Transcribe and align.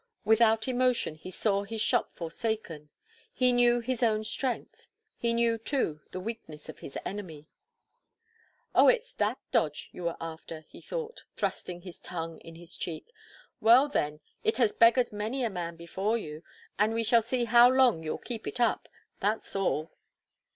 Without 0.25 0.67
emotion 0.67 1.13
he 1.13 1.29
saw 1.29 1.61
his 1.61 1.79
shop 1.79 2.09
forsaken 2.15 2.89
he 3.31 3.51
knew 3.51 3.81
his 3.81 4.01
own 4.01 4.23
strength; 4.23 4.89
he 5.15 5.31
knew, 5.31 5.59
too, 5.59 6.01
the 6.11 6.19
weakness 6.19 6.67
of 6.67 6.79
his 6.79 6.97
enemy. 7.05 7.45
"Oh! 8.73 8.87
It's 8.87 9.13
that 9.13 9.37
dodge 9.51 9.89
you 9.91 10.07
are 10.09 10.17
after," 10.19 10.61
he 10.69 10.81
thought, 10.81 11.23
thrusting 11.35 11.81
his 11.81 11.99
tongue 12.01 12.39
in 12.39 12.55
his 12.55 12.75
cheek. 12.77 13.13
"Well, 13.59 13.87
then, 13.87 14.21
it 14.43 14.57
has 14.57 14.73
beggared 14.73 15.13
many 15.13 15.43
a 15.43 15.51
man 15.51 15.75
before 15.75 16.17
you; 16.17 16.41
and 16.79 16.93
we 16.95 17.03
shall 17.03 17.21
see 17.21 17.45
how 17.45 17.69
long 17.69 18.01
you'll 18.01 18.17
keep 18.17 18.47
it 18.47 18.59
up 18.59 18.89
that's 19.19 19.55
all." 19.55 19.91